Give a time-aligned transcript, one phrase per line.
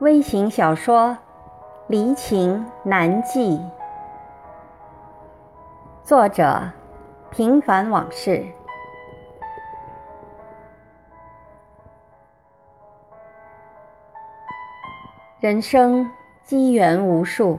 [0.00, 1.08] 微型小说
[1.86, 3.56] 《离情难记》，
[6.04, 6.70] 作者：
[7.30, 8.44] 平凡往事。
[15.40, 16.10] 人生
[16.44, 17.58] 机缘无数，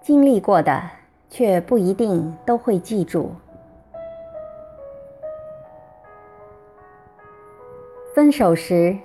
[0.00, 0.82] 经历过的
[1.28, 3.32] 却不一定都会记住。
[8.16, 8.98] 分手时。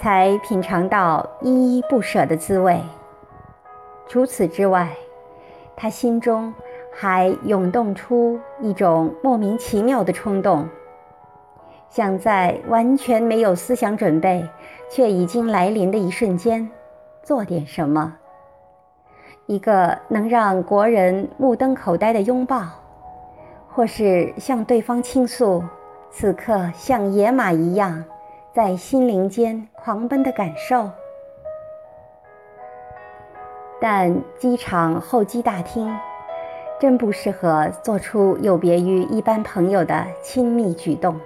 [0.00, 2.80] 才品尝到依依不舍的滋味。
[4.08, 4.88] 除此之外，
[5.76, 6.54] 他心中
[6.90, 10.66] 还涌动出一种莫名其妙的冲动，
[11.90, 14.48] 想在完全没有思想准备
[14.90, 16.66] 却已经来临的一瞬间
[17.22, 18.16] 做点什么。
[19.44, 22.62] 一个能让国人目瞪口呆的拥抱，
[23.68, 25.62] 或是向对方倾诉
[26.10, 28.02] 此刻像野马一样。
[28.52, 30.90] 在心灵间狂奔的感受，
[33.80, 35.96] 但机场候机大厅
[36.80, 41.20] 真不适合做出有别于一般朋友的亲密举动。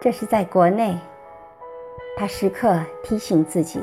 [0.00, 0.96] 这是在国内，
[2.16, 3.82] 他时刻提醒自己。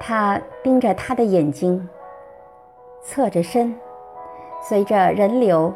[0.00, 1.88] 他盯着他的眼睛，
[3.00, 3.78] 侧着身，
[4.60, 5.72] 随着人流。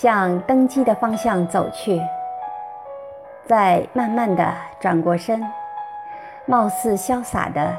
[0.00, 2.00] 向登机的方向走去，
[3.46, 5.44] 再慢慢的转过身，
[6.46, 7.74] 貌似潇洒的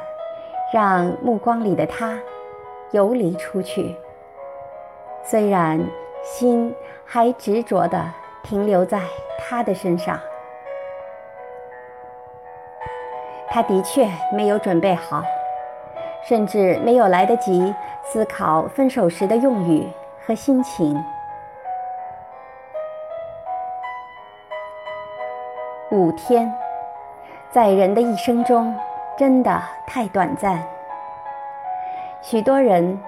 [0.73, 2.19] 让目光里的他
[2.91, 3.95] 游离出去。
[5.23, 5.79] 虽然
[6.21, 8.03] 心还执着的
[8.43, 8.99] 停留在
[9.37, 10.19] 他的身上，
[13.47, 15.23] 他的确没有准备好，
[16.27, 17.73] 甚至没有来得及
[18.03, 19.87] 思考分手时的用语
[20.27, 21.01] 和心情。
[25.91, 26.53] 五天，
[27.51, 28.75] 在人的一生中，
[29.17, 30.63] 真的太短暂。
[32.21, 32.99] 许多人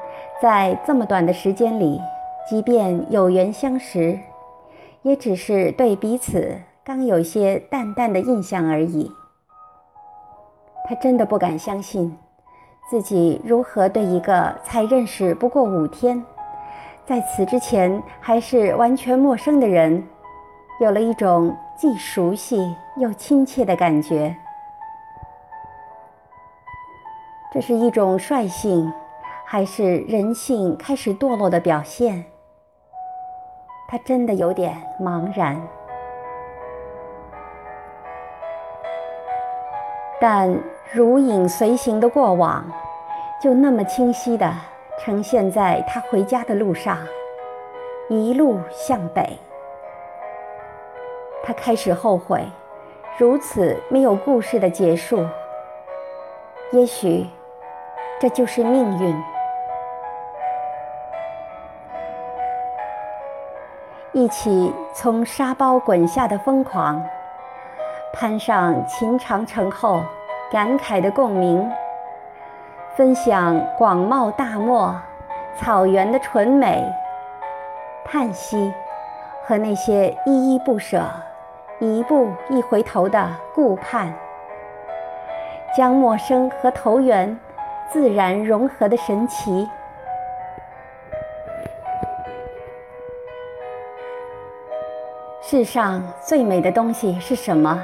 [0.42, 2.02] 在这么短的时间里，
[2.50, 4.18] 即便有缘相识，
[5.03, 9.12] 也只是对彼此刚有些淡淡的印象而已。
[10.90, 12.18] 他真的不敢相信，
[12.90, 16.25] 自己如何对一个才认识不过五天，
[17.06, 20.03] 在此之前还是完全陌生的人。
[20.81, 24.36] 有了一种既熟悉又亲切的感觉，
[27.53, 28.92] 这是一种率性，
[29.46, 32.25] 还是人性开始堕落的表现？
[33.88, 35.62] 他真的有点茫然，
[40.19, 40.52] 但
[40.92, 42.66] 如影随形的过往，
[43.40, 44.52] 就那么清晰地
[44.98, 46.98] 呈现在他回家的路上，
[48.09, 49.38] 一路向北。
[51.44, 52.46] 他开始后悔，
[53.18, 55.25] 如此没有故事的结束。
[56.72, 57.28] 也许，
[58.19, 59.16] 这就是命运。
[64.13, 67.01] 一起从沙包滚下的疯狂，
[68.13, 70.03] 攀上秦长城后
[70.51, 71.69] 感慨的共鸣，
[72.96, 74.94] 分享广袤大漠
[75.57, 76.84] 草原的纯美，
[78.06, 78.74] 叹息
[79.46, 81.01] 和那些依依不舍。
[81.84, 84.14] 一步一回头的顾盼，
[85.75, 87.36] 将陌生和投缘
[87.92, 89.68] 自然融合的神奇。
[95.42, 97.84] 世上最美的东西是什么？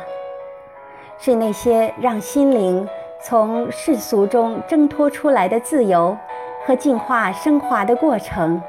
[1.18, 2.88] 是那些让心灵
[3.24, 6.16] 从世俗中挣脱出来的自由
[6.68, 8.62] 和进化升华的过程。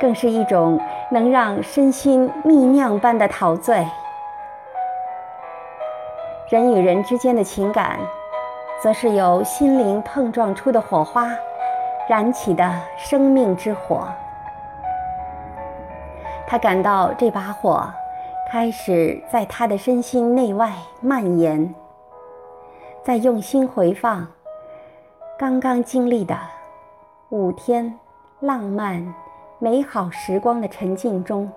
[0.00, 0.78] 更是一种
[1.10, 3.86] 能让身心蜜酿般的陶醉。
[6.48, 7.98] 人与人之间的情感，
[8.80, 11.30] 则是由心灵碰撞出的火花，
[12.08, 14.06] 燃起的生命之火。
[16.46, 17.82] 他感到这把火
[18.48, 21.74] 开始在他的身心内外蔓延，
[23.02, 24.24] 在用心回放
[25.36, 26.38] 刚刚经历的
[27.30, 27.98] 五天
[28.38, 29.25] 浪漫。
[29.58, 31.50] 美好时光的沉浸中，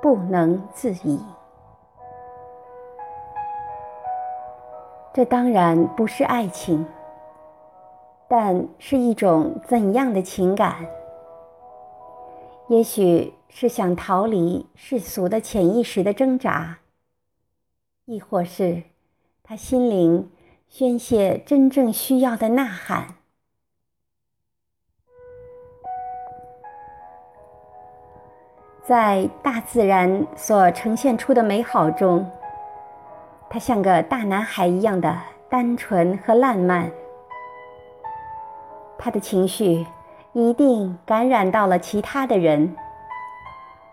[0.00, 1.20] 不能自已。
[5.12, 6.86] 这当然不是爱情，
[8.28, 10.86] 但是一种怎样的情感？
[12.68, 16.78] 也许是想逃离世俗的潜意识的挣扎，
[18.04, 18.84] 亦或是
[19.42, 20.30] 他心灵
[20.68, 23.16] 宣泄真正需要的呐喊。
[28.90, 32.28] 在大自然所呈现出的美好中，
[33.48, 35.16] 他像个大男孩一样的
[35.48, 36.90] 单纯和烂漫。
[38.98, 39.86] 他的情绪
[40.32, 42.74] 一定感染到了其他的人，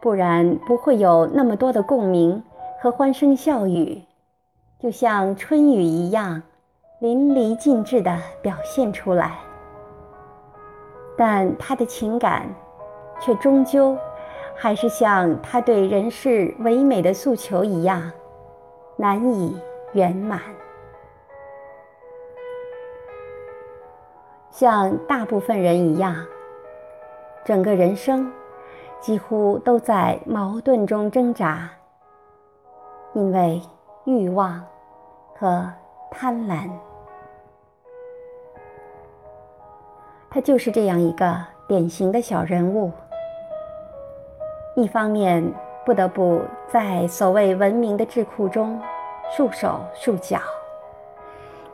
[0.02, 2.42] 不然不会有那么多的共鸣
[2.82, 4.02] 和欢声笑语，
[4.80, 6.42] 就像春雨一样
[7.02, 9.34] 淋漓尽致地表现出来。
[11.16, 12.48] 但他的情感，
[13.20, 13.96] 却终究
[14.60, 18.12] 还是像他对人世唯美的诉求一样，
[18.96, 19.56] 难以
[19.94, 20.42] 圆满。
[24.50, 26.26] 像大部分人一样，
[27.46, 28.32] 整个人生
[29.00, 31.70] 几乎都在矛盾中挣扎，
[33.14, 33.62] 因为
[34.06, 34.66] 欲望
[35.36, 35.72] 和
[36.10, 36.68] 贪婪。
[40.32, 41.38] 他就是这样一个
[41.68, 42.92] 典型的小人物。
[44.78, 45.44] 一方面
[45.84, 48.80] 不得不在所谓文明的智库中
[49.36, 50.40] 束手束脚，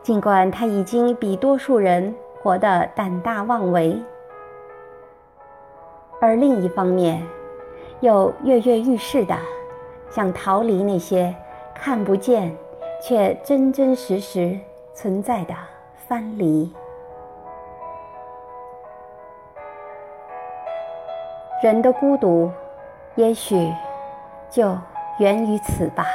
[0.01, 2.15] 尽管他已经比多数人。
[2.41, 3.97] 活得胆大妄为，
[6.19, 7.25] 而另一方面，
[8.01, 9.33] 又跃跃欲试的
[10.09, 11.33] 想逃离那些
[11.73, 12.53] 看不见
[13.01, 14.59] 却真真实实
[14.93, 15.53] 存在的
[16.05, 16.69] 藩篱。
[21.63, 22.51] 人的孤独，
[23.15, 23.55] 也许
[24.49, 24.75] 就
[25.19, 26.05] 源于此吧。